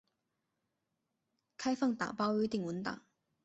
[1.57, 3.05] 开放打包约定文档。